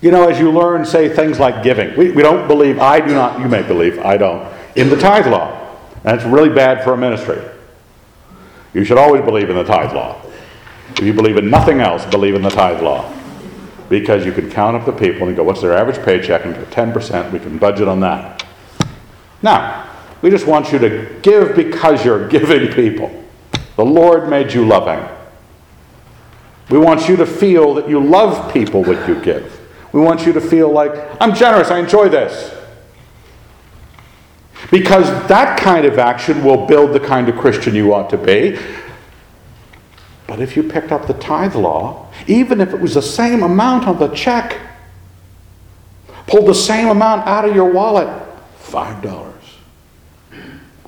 [0.00, 1.96] You know, as you learn, say things like giving.
[1.96, 5.26] We, we don't believe, I do not, you may believe, I don't, in the tithe
[5.26, 5.60] law.
[6.04, 7.42] And it's really bad for a ministry.
[8.74, 10.20] You should always believe in the tithe law.
[10.90, 13.10] If you believe in nothing else, believe in the tithe law.
[13.88, 16.44] Because you can count up the people and go, what's their average paycheck?
[16.44, 18.44] And go 10%, we can budget on that.
[19.42, 19.90] Now,
[20.22, 23.24] we just want you to give because you're giving people.
[23.76, 25.06] The Lord made you loving.
[26.70, 29.60] We want you to feel that you love people when you give.
[29.92, 32.54] We want you to feel like, I'm generous, I enjoy this.
[34.70, 38.58] Because that kind of action will build the kind of Christian you ought to be.
[40.26, 43.86] But if you picked up the tithe law, even if it was the same amount
[43.86, 44.58] on the check,
[46.26, 48.08] pulled the same amount out of your wallet,
[48.62, 49.34] $5.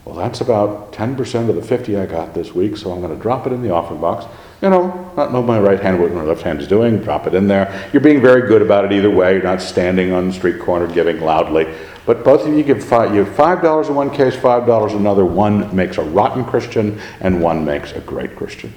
[0.04, 3.20] Well, that's about 10% of the 50 I got this week, so I'm going to
[3.20, 4.24] drop it in the offering box.
[4.62, 7.34] You know, not know my right hand what my left hand is doing, drop it
[7.34, 7.90] in there.
[7.92, 9.34] You're being very good about it either way.
[9.34, 11.66] You're not standing on the street corner giving loudly.
[12.06, 14.98] But both of you give five, you five dollars in one case, five dollars in
[14.98, 15.24] another.
[15.24, 18.72] One makes a rotten Christian, and one makes a great Christian,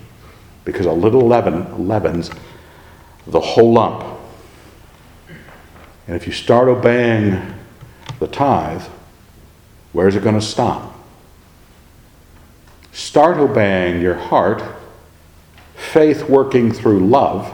[0.65, 2.31] because a little leaven leavens
[3.27, 4.03] the whole lump.
[6.07, 7.53] And if you start obeying
[8.19, 8.81] the tithe,
[9.93, 10.95] where's it going to stop?
[12.91, 14.63] Start obeying your heart,
[15.75, 17.53] faith working through love,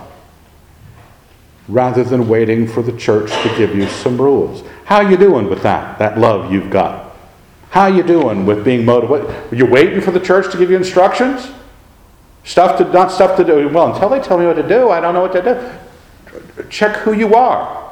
[1.67, 4.63] rather than waiting for the church to give you some rules.
[4.85, 5.99] How you doing with that?
[5.99, 7.15] That love you've got.
[7.71, 9.29] How you doing with being motivated?
[9.51, 11.51] Are you waiting for the church to give you instructions?
[12.43, 13.67] Stuff to not stuff to do.
[13.67, 16.63] Well, until they tell me what to do, I don't know what to do.
[16.69, 17.83] Check who you are.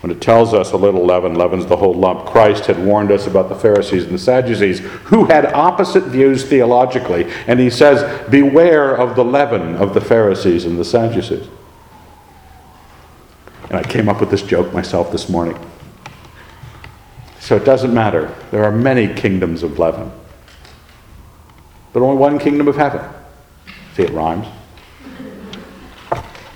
[0.00, 3.26] When it tells us a little leaven leavens the whole lump, Christ had warned us
[3.26, 7.30] about the Pharisees and the Sadducees, who had opposite views theologically.
[7.46, 11.48] And he says, Beware of the leaven of the Pharisees and the Sadducees.
[13.68, 15.58] And I came up with this joke myself this morning.
[17.40, 18.34] So it doesn't matter.
[18.50, 20.10] There are many kingdoms of leaven,
[21.92, 23.00] but only one kingdom of heaven.
[23.94, 24.46] See, it rhymes.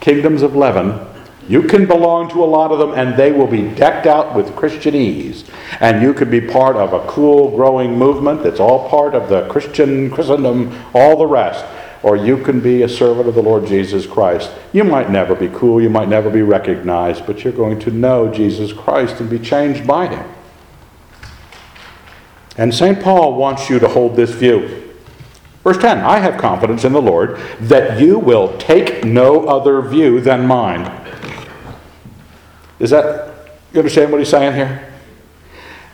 [0.01, 1.07] Kingdoms of leaven.
[1.49, 4.49] You can belong to a lot of them, and they will be decked out with
[4.51, 5.49] Christianese.
[5.81, 9.49] And you could be part of a cool, growing movement that's all part of the
[9.49, 11.65] Christian Christendom, all the rest
[12.03, 14.51] or you can be a servant of the Lord Jesus Christ.
[14.73, 18.33] You might never be cool, you might never be recognized, but you're going to know
[18.33, 20.29] Jesus Christ and be changed by him.
[22.57, 23.01] And St.
[23.01, 24.93] Paul wants you to hold this view.
[25.63, 30.21] Verse 10 I have confidence in the Lord that you will take no other view
[30.21, 30.91] than mine.
[32.79, 34.92] Is that, you understand what he's saying here?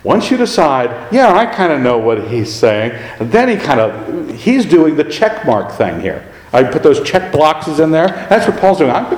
[0.09, 4.35] Once you decide, yeah, I kind of know what he's saying, then he kind of,
[4.40, 6.27] he's doing the check mark thing here.
[6.51, 8.07] I put those check boxes in there.
[8.31, 8.90] That's what Paul's doing.
[8.90, 9.11] I'm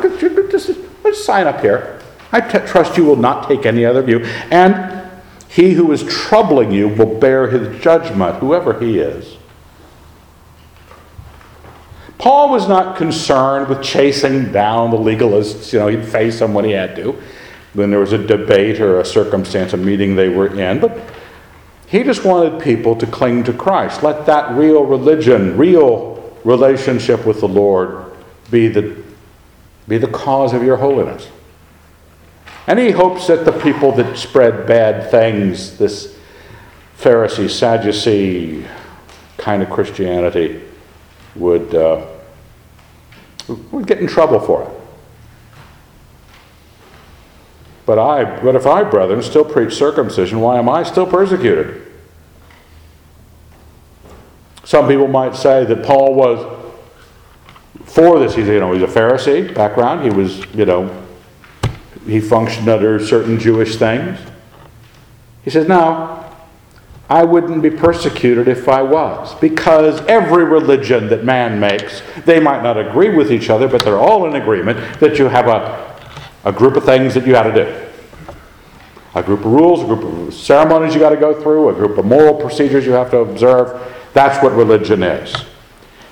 [0.51, 0.69] just,
[1.05, 2.01] just sign up here.
[2.33, 4.25] I t- trust you will not take any other view.
[4.51, 5.09] And
[5.49, 9.37] he who is troubling you will bear his judgment, whoever he is.
[12.19, 15.73] Paul was not concerned with chasing down the legalists.
[15.73, 17.17] You know, he'd face them when he had to
[17.73, 20.81] when there was a debate or a circumstance, a meeting they were in.
[20.81, 20.99] But
[21.87, 24.03] he just wanted people to cling to Christ.
[24.03, 28.13] Let that real religion, real relationship with the Lord
[28.51, 29.03] be the,
[29.87, 31.29] be the cause of your holiness.
[32.67, 36.17] And he hopes that the people that spread bad things, this
[36.99, 38.65] Pharisee, Sadducee
[39.37, 40.63] kind of Christianity,
[41.35, 42.07] would, uh,
[43.49, 44.80] would get in trouble for it.
[47.91, 51.91] But I, but if I, brethren, still preach circumcision, why am I still persecuted?
[54.63, 56.71] Some people might say that Paul was
[57.87, 58.37] for this.
[58.37, 60.05] He's, you know, he's a Pharisee background.
[60.05, 61.05] He was, you know,
[62.07, 64.21] he functioned under certain Jewish things.
[65.43, 66.33] He says, no,
[67.09, 69.35] I wouldn't be persecuted if I was.
[69.41, 73.99] Because every religion that man makes, they might not agree with each other, but they're
[73.99, 75.90] all in agreement that you have a
[76.45, 77.87] a group of things that you got to do.
[79.15, 81.99] A group of rules, a group of ceremonies you got to go through, a group
[81.99, 83.95] of moral procedures you have to observe.
[84.13, 85.35] That's what religion is.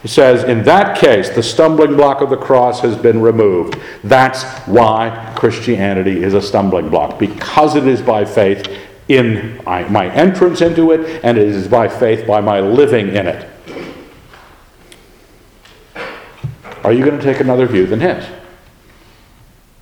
[0.03, 3.81] He says, in that case, the stumbling block of the cross has been removed.
[4.05, 7.19] That's why Christianity is a stumbling block.
[7.19, 8.69] Because it is by faith,
[9.09, 13.49] in my entrance into it, and it is by faith, by my living in it.
[16.85, 18.25] Are you going to take another view than his?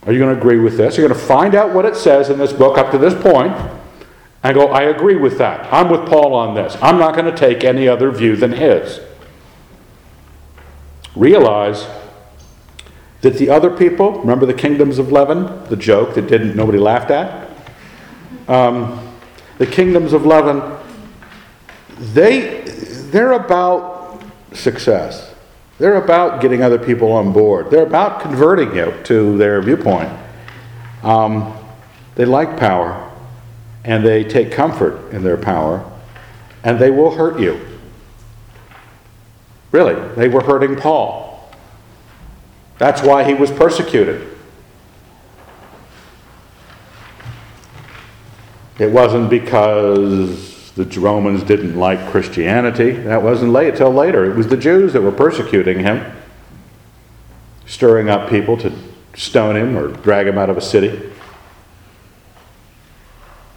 [0.07, 0.97] Are you going to agree with this?
[0.97, 3.53] You're going to find out what it says in this book up to this point
[4.45, 5.73] and go, I agree with that.
[5.73, 6.77] I'm with Paul on this.
[6.81, 9.01] I'm not going to take any other view than his.
[11.17, 11.89] Realize
[13.23, 17.11] that the other people, remember the kingdoms of leaven, the joke that didn't nobody laughed
[17.11, 17.51] at?
[18.47, 19.13] Um,
[19.59, 20.63] the kingdoms of leaven,
[21.99, 22.61] they
[23.11, 25.35] they're about success.
[25.79, 27.71] They're about getting other people on board.
[27.71, 30.11] They're about converting you to their viewpoint.
[31.03, 31.55] Um,
[32.15, 33.13] they like power,
[33.85, 35.85] and they take comfort in their power,
[36.65, 37.61] and they will hurt you.
[39.71, 41.53] Really, they were hurting Paul.
[42.79, 44.33] That's why he was persecuted.
[48.79, 52.93] It wasn't because the Romans didn't like Christianity.
[52.93, 54.31] That wasn't late till later.
[54.31, 56.15] It was the Jews that were persecuting him,
[57.65, 58.71] stirring up people to
[59.15, 61.11] stone him or drag him out of a city.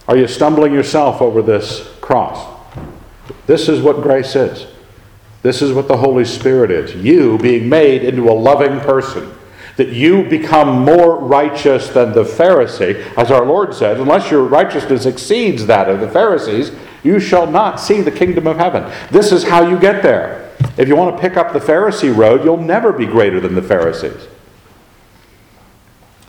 [0.07, 2.57] Are you stumbling yourself over this cross?
[3.47, 4.67] This is what grace is.
[5.41, 6.95] This is what the Holy Spirit is.
[6.95, 9.35] You being made into a loving person
[9.75, 15.05] that you become more righteous than the Pharisee, as our Lord said, unless your righteousness
[15.05, 16.71] exceeds that of the Pharisees,
[17.03, 18.91] you shall not see the kingdom of heaven.
[19.11, 20.51] This is how you get there.
[20.77, 23.61] If you want to pick up the Pharisee road, you'll never be greater than the
[23.61, 24.27] Pharisees.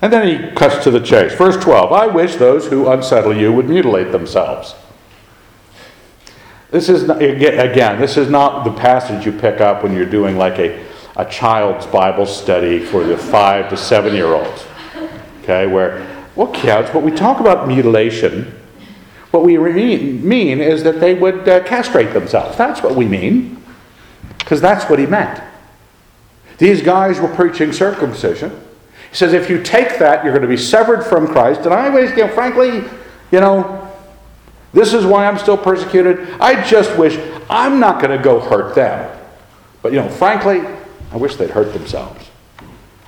[0.02, 1.34] And then he cuts to the chase.
[1.34, 4.74] Verse 12 I wish those who unsettle you would mutilate themselves.
[6.70, 10.58] This is, again, this is not the passage you pick up when you're doing like
[10.58, 14.64] a a child's Bible study for the five to seven year olds.
[15.42, 16.06] Okay, where,
[16.36, 18.54] well, kids, when we talk about mutilation,
[19.30, 22.56] what we mean is that they would uh, castrate themselves.
[22.56, 23.62] That's what we mean,
[24.38, 25.42] because that's what he meant.
[26.58, 28.50] These guys were preaching circumcision.
[29.08, 31.62] He says, if you take that, you're going to be severed from Christ.
[31.62, 32.84] And I always, you know, frankly,
[33.32, 33.90] you know,
[34.72, 36.28] this is why I'm still persecuted.
[36.40, 37.18] I just wish
[37.48, 39.16] I'm not going to go hurt them.
[39.82, 40.60] But, you know, frankly,
[41.12, 42.28] I wish they'd hurt themselves.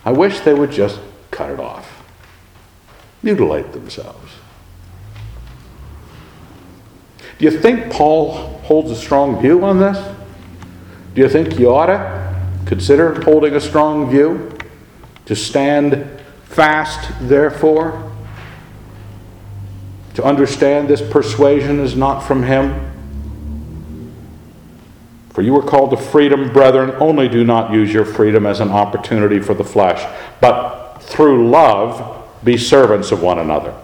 [0.05, 0.99] I wish they would just
[1.31, 2.03] cut it off,
[3.23, 4.33] mutilate themselves.
[7.39, 9.99] Do you think Paul holds a strong view on this?
[11.14, 12.35] Do you think you ought to
[12.66, 14.57] consider holding a strong view?
[15.26, 18.11] To stand fast, therefore?
[20.14, 22.91] To understand this persuasion is not from him?
[25.30, 26.91] For you were called to freedom, brethren.
[27.01, 30.07] Only do not use your freedom as an opportunity for the flesh,
[30.41, 33.74] but through love be servants of one another.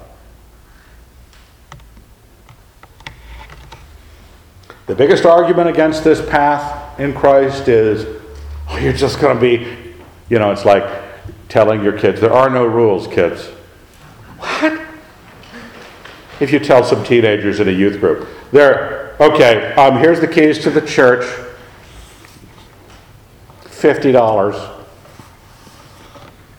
[4.88, 8.20] The biggest argument against this path in Christ is
[8.68, 9.94] oh, you're just going to be,
[10.28, 10.84] you know, it's like
[11.48, 13.46] telling your kids, there are no rules, kids.
[14.38, 14.80] What?
[16.40, 20.60] If you tell some teenagers in a youth group, there Okay, um, here's the keys
[20.60, 21.24] to the church
[23.64, 24.84] $50.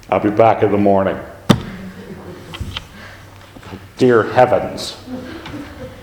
[0.10, 1.18] I'll be back in the morning.
[3.96, 4.98] Dear heavens.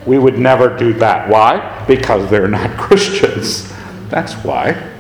[0.07, 1.29] We would never do that.
[1.29, 1.85] Why?
[1.87, 3.73] Because they're not Christians.
[4.09, 4.93] That's why.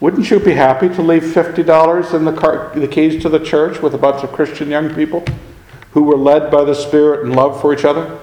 [0.00, 3.82] Wouldn't you be happy to leave $50 in the, car, the keys to the church
[3.82, 5.24] with a bunch of Christian young people
[5.92, 8.20] who were led by the Spirit and love for each other?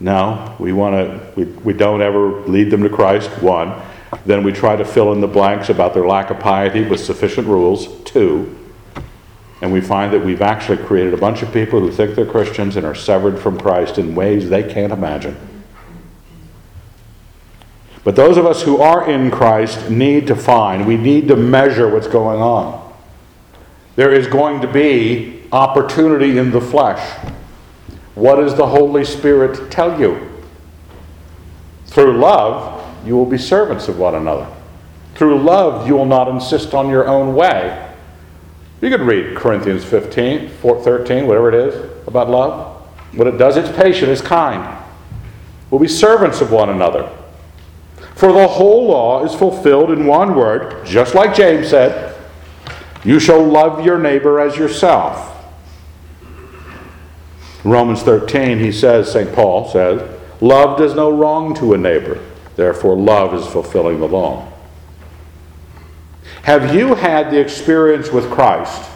[0.00, 3.80] No, we want to, we, we don't ever lead them to Christ, one.
[4.26, 7.46] Then we try to fill in the blanks about their lack of piety with sufficient
[7.46, 8.58] rules, two.
[9.62, 12.76] And we find that we've actually created a bunch of people who think they're Christians
[12.76, 15.36] and are severed from Christ in ways they can't imagine.
[18.04, 21.88] But those of us who are in Christ need to find, we need to measure
[21.88, 22.92] what's going on.
[23.96, 27.00] There is going to be opportunity in the flesh
[28.14, 30.28] what does the Holy Spirit tell you?
[31.86, 34.46] Through love, you will be servants of one another.
[35.14, 37.91] Through love, you will not insist on your own way.
[38.82, 42.82] You could read Corinthians 15, 13, whatever it is, about love.
[43.14, 44.76] What it does, it's patient, it's kind.
[45.70, 47.08] We'll be servants of one another.
[48.16, 52.14] For the whole law is fulfilled in one word, just like James said
[53.04, 55.28] you shall love your neighbor as yourself.
[57.64, 59.32] Romans 13, he says, St.
[59.32, 62.20] Paul says, Love does no wrong to a neighbor.
[62.56, 64.51] Therefore, love is fulfilling the law.
[66.42, 68.90] Have you had the experience with Christ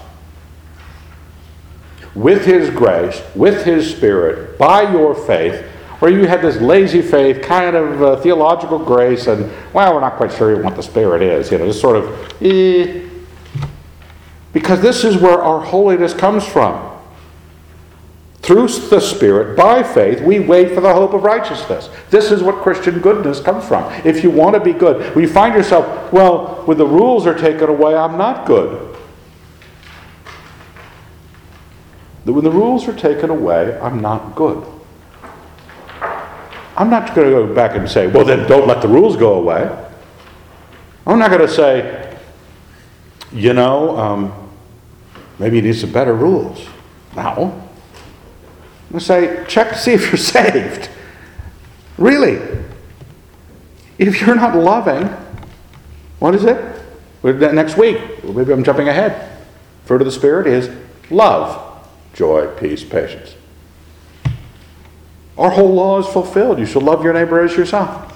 [2.17, 5.65] with His grace, with His Spirit, by your faith,
[6.01, 10.17] or you had this lazy faith, kind of uh, theological grace, and, well, we're not
[10.17, 13.03] quite sure what the Spirit is, you know, just sort of, eh.
[14.53, 16.96] Because this is where our holiness comes from.
[18.47, 21.91] Through the Spirit, by faith, we wait for the hope of righteousness.
[22.11, 23.93] This is what Christian goodness comes from.
[24.05, 27.37] If you want to be good, when you find yourself, well, when the rules are
[27.37, 28.97] taken away, I'm not good.
[32.25, 34.65] When the rules are taken away, I'm not good.
[36.77, 39.41] I'm not going to go back and say, well, then don't let the rules go
[39.41, 39.77] away.
[41.05, 42.17] I'm not going to say,
[43.33, 44.51] you know, um,
[45.41, 46.65] maybe you need some better rules.
[47.17, 47.66] No.
[48.97, 50.89] And say, check to see if you're saved.
[51.99, 52.41] Really.
[53.99, 55.07] If you're not loving,
[56.19, 56.83] what is it?
[57.23, 59.39] Next week, maybe I'm jumping ahead.
[59.85, 60.75] Fruit of the Spirit is
[61.11, 63.35] love, joy, peace, patience.
[65.37, 66.59] Our whole law is fulfilled.
[66.59, 68.11] You shall love your neighbor as yourself.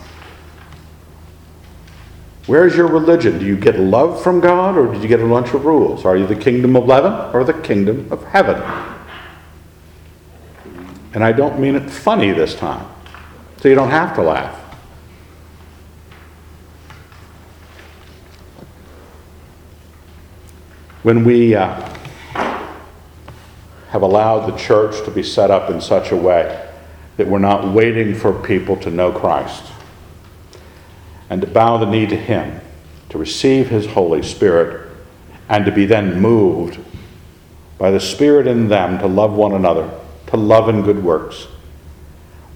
[2.46, 3.38] Where is your religion?
[3.38, 6.06] Do you get love from God or did you get a bunch of rules?
[6.06, 8.89] Are you the kingdom of leaven or the kingdom of heaven?
[11.12, 12.86] And I don't mean it funny this time,
[13.60, 14.56] so you don't have to laugh.
[21.02, 21.96] When we uh,
[23.88, 26.68] have allowed the church to be set up in such a way
[27.16, 29.64] that we're not waiting for people to know Christ
[31.28, 32.60] and to bow the knee to Him,
[33.08, 34.88] to receive His Holy Spirit,
[35.48, 36.78] and to be then moved
[37.78, 39.99] by the Spirit in them to love one another
[40.30, 41.46] to love and good works,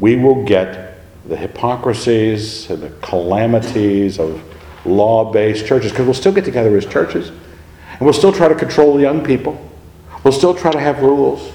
[0.01, 0.99] we will get
[1.29, 4.43] the hypocrisies and the calamities of
[4.85, 8.55] law based churches, because we'll still get together as churches, and we'll still try to
[8.55, 9.59] control young people,
[10.23, 11.53] we'll still try to have rules.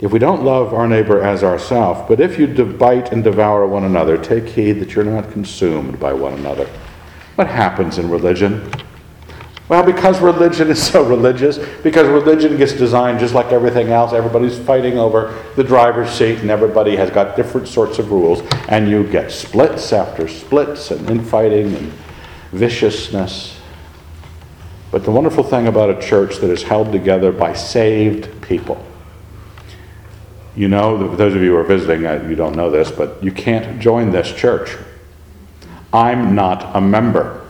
[0.00, 3.84] If we don't love our neighbor as ourself, but if you bite and devour one
[3.84, 6.68] another, take heed that you're not consumed by one another.
[7.36, 8.70] What happens in religion?
[9.66, 14.58] Well, because religion is so religious, because religion gets designed just like everything else, everybody's
[14.58, 19.04] fighting over the driver's seat and everybody has got different sorts of rules, and you
[19.04, 21.92] get splits after splits and infighting and
[22.52, 23.58] viciousness.
[24.90, 28.84] But the wonderful thing about a church that is held together by saved people.
[30.54, 33.32] You know, those of you who are visiting, uh, you don't know this, but you
[33.32, 34.76] can't join this church.
[35.92, 37.43] I'm not a member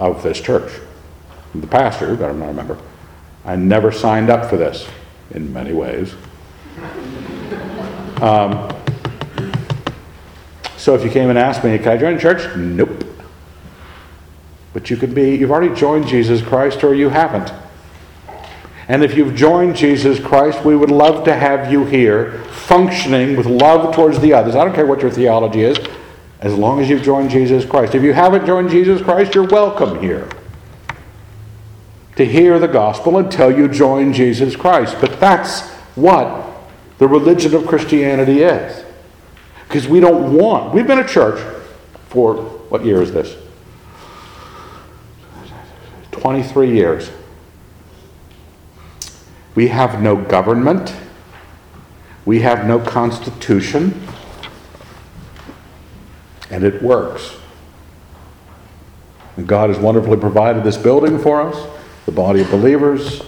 [0.00, 0.72] of this church.
[1.54, 2.78] The pastor, but I'm not a member.
[3.44, 4.88] I never signed up for this
[5.32, 6.14] in many ways.
[8.20, 8.70] Um,
[10.76, 12.54] so if you came and asked me, can I join the church?
[12.54, 13.02] Nope.
[14.74, 17.50] But you could be, you've already joined Jesus Christ or you haven't.
[18.88, 23.46] And if you've joined Jesus Christ, we would love to have you here functioning with
[23.46, 24.54] love towards the others.
[24.54, 25.78] I don't care what your theology is
[26.40, 27.94] as long as you've joined Jesus Christ.
[27.94, 30.28] If you haven't joined Jesus Christ, you're welcome here
[32.16, 34.96] to hear the gospel until you join Jesus Christ.
[35.00, 36.48] But that's what
[36.98, 38.84] the religion of Christianity is.
[39.68, 41.40] Because we don't want, we've been a church
[42.08, 43.36] for, what year is this?
[46.10, 47.10] 23 years.
[49.54, 50.94] We have no government.
[52.24, 54.06] We have no constitution
[56.50, 57.36] and it works.
[59.36, 61.66] And God has wonderfully provided this building for us,
[62.06, 63.22] the body of believers,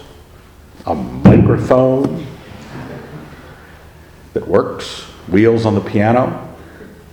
[0.87, 2.27] a microphone
[4.35, 6.55] that works, wheels on the piano.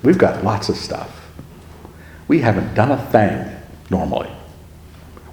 [0.03, 1.29] We've got lots of stuff.
[2.27, 3.55] We haven't done a thing
[3.89, 4.29] normally.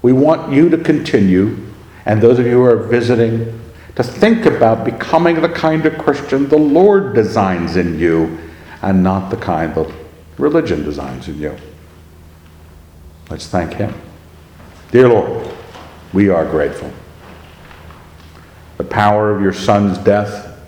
[0.03, 1.67] We want you to continue,
[2.05, 3.61] and those of you who are visiting,
[3.97, 8.39] to think about becoming the kind of Christian the Lord designs in you
[8.83, 9.91] and not the kind that
[10.39, 11.57] religion designs in you.
[13.31, 13.95] Let's thank Him.
[14.93, 15.55] Dear Lord,
[16.13, 16.93] we are grateful.
[18.77, 20.59] The power of your Son's death,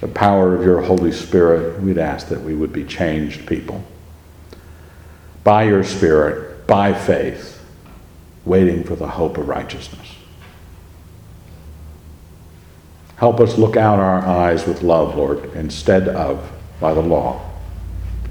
[0.00, 3.84] the power of your Holy Spirit, we'd ask that we would be changed people.
[5.44, 7.64] By your Spirit, by faith,
[8.44, 10.14] waiting for the hope of righteousness.
[13.16, 16.50] Help us look out our eyes with love, Lord, instead of
[16.80, 17.45] by the law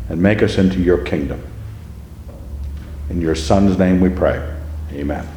[0.09, 1.41] and make us into your kingdom.
[3.09, 4.55] In your Son's name we pray.
[4.93, 5.27] Amen.